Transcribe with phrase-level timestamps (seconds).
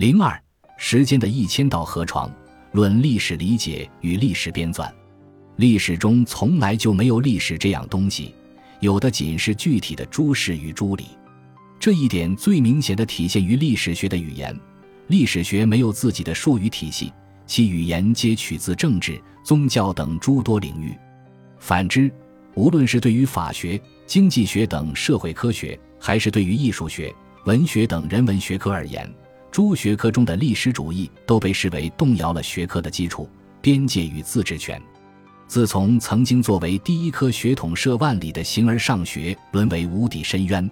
[0.00, 0.42] 零二
[0.78, 2.34] 时间的一千道河床，
[2.72, 4.90] 论历史理解与历史编纂。
[5.56, 8.34] 历史中从来就没有历史这样东西，
[8.80, 11.04] 有的仅是具体的诸事与诸理。
[11.78, 14.58] 这一点最明显的体现于历史学的语言。
[15.08, 17.12] 历史学没有自己的术语体系，
[17.44, 20.96] 其语言皆取自政治、宗教等诸多领域。
[21.58, 22.10] 反之，
[22.54, 27.14] 无论是对于法学、经济学等社会科学，还是对于艺术学、
[27.44, 29.06] 文学等人文学科而言，
[29.50, 33.28] 诸学科中的历史主义都被视为动摇了学科的基础、
[33.60, 34.80] 边界与自治权。
[35.48, 40.70] 自从曾经作为第一科学统摄万里的形而上学沦为无底深渊，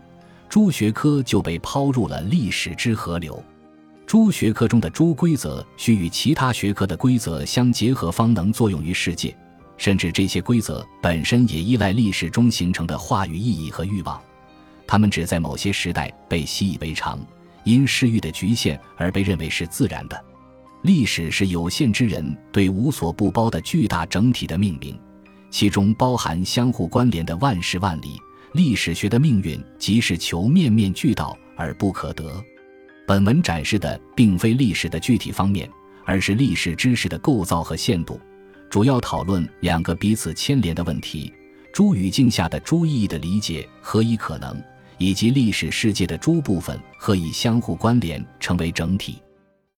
[0.48, 3.42] 诸学科就被抛入了历史之河流。
[4.06, 9.36] 诸学科中的诸规则需与其他学科的规则相结合，方能作用于世界。
[9.76, 14.20] 甚至这些规则本身也依赖历史中形成的话语意义和欲望，
[14.86, 17.18] 它们只在某些时代被习以为常，
[17.68, 20.24] 因视域的局限而被认为是自然的。
[20.82, 24.98] 历史是有限之人对无所不包的巨大整体的命名，
[25.50, 28.18] 其中包含相互关联的万事万理。
[28.54, 32.42] 历史学的命运即是求面面俱到而不可得。
[33.06, 35.68] 本文展示的并非历史的具体方面，
[36.06, 38.18] 而是历史知识的构造和限度，
[38.70, 41.32] 主要讨论两个彼此牵连的问题：
[41.72, 44.62] 诸语境下的诸意义的理解何以可能，
[44.98, 49.22] 以及历史世界的诸部分何以相互关联成为整体。